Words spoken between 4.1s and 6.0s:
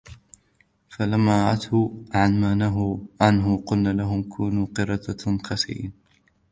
كونوا قردة خاسئين